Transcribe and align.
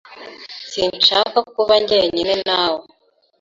Sinshaka 0.71 1.37
kuba 1.53 1.73
njyenyine 1.81 2.33
nawe. 2.47 2.83